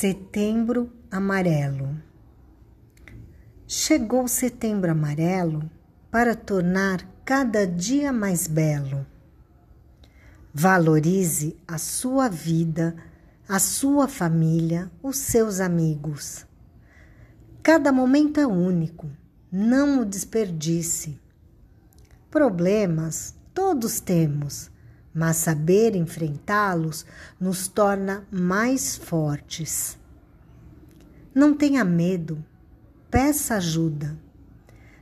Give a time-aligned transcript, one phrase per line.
[0.00, 1.94] Setembro Amarelo.
[3.66, 5.70] Chegou Setembro Amarelo
[6.10, 9.06] para tornar cada dia mais belo.
[10.54, 12.96] Valorize a sua vida,
[13.46, 16.46] a sua família, os seus amigos.
[17.62, 19.06] Cada momento é único,
[19.52, 21.20] não o desperdice.
[22.30, 24.70] Problemas todos temos
[25.14, 27.04] mas saber enfrentá-los
[27.38, 29.98] nos torna mais fortes.
[31.34, 32.44] Não tenha medo,
[33.10, 34.18] peça ajuda.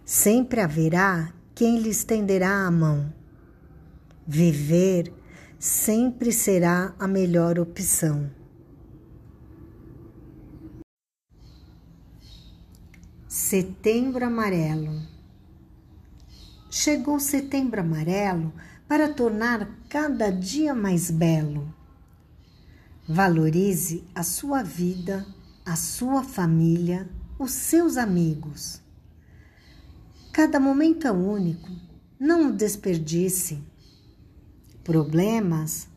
[0.05, 3.13] Sempre haverá quem lhe estenderá a mão.
[4.27, 5.13] Viver
[5.59, 8.31] sempre será a melhor opção.
[13.27, 15.18] Setembro Amarelo.
[16.71, 18.53] Chegou Setembro Amarelo
[18.87, 21.75] para tornar cada dia mais belo.
[23.09, 25.27] Valorize a sua vida,
[25.65, 28.83] a sua família, os seus amigos.
[30.31, 31.71] Cada momento é único,
[32.21, 33.63] não o desperdice.
[34.85, 35.89] Problemas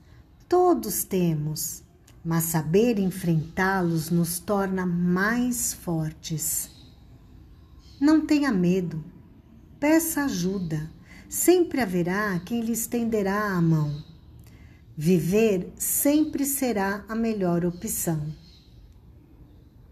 [0.48, 1.84] todos temos,
[2.24, 6.72] mas saber enfrentá-los nos torna mais fortes.
[8.00, 9.03] Não tenha medo,
[9.82, 10.88] peça ajuda
[11.28, 13.92] sempre haverá quem lhe estenderá a mão.
[14.96, 18.22] Viver sempre será a melhor opção.